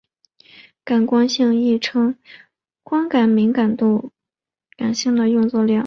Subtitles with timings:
[0.83, 2.17] 感光性亦称
[2.81, 4.11] 光敏感度或光
[4.79, 5.79] 敏性时的作用量。